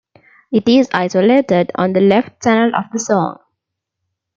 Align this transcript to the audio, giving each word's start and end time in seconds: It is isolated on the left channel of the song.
It 0.51 0.67
is 0.67 0.89
isolated 0.95 1.71
on 1.75 1.93
the 1.93 2.01
left 2.01 2.41
channel 2.41 2.73
of 2.73 2.85
the 2.91 2.97
song. 2.97 3.37